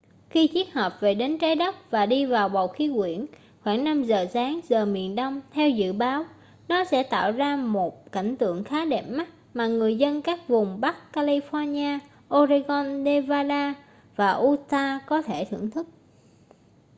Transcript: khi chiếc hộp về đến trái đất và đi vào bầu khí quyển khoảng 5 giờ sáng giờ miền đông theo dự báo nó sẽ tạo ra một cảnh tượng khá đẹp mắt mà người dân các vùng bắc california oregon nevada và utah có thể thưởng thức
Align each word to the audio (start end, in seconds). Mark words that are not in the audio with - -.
khi 0.29 0.47
chiếc 0.47 0.73
hộp 0.73 0.93
về 0.99 1.15
đến 1.15 1.37
trái 1.39 1.55
đất 1.55 1.91
và 1.91 2.05
đi 2.05 2.25
vào 2.25 2.49
bầu 2.49 2.67
khí 2.67 2.91
quyển 2.97 3.25
khoảng 3.63 3.83
5 3.83 4.03
giờ 4.03 4.25
sáng 4.33 4.59
giờ 4.69 4.85
miền 4.85 5.15
đông 5.15 5.41
theo 5.51 5.69
dự 5.69 5.93
báo 5.93 6.25
nó 6.67 6.85
sẽ 6.85 7.03
tạo 7.03 7.31
ra 7.31 7.55
một 7.55 8.11
cảnh 8.11 8.35
tượng 8.35 8.63
khá 8.63 8.85
đẹp 8.85 9.05
mắt 9.09 9.29
mà 9.53 9.67
người 9.67 9.97
dân 9.97 10.21
các 10.21 10.47
vùng 10.47 10.81
bắc 10.81 10.95
california 11.13 11.99
oregon 12.35 13.03
nevada 13.03 13.73
và 14.15 14.31
utah 14.33 15.05
có 15.05 15.21
thể 15.21 15.45
thưởng 15.45 15.71
thức 15.71 15.87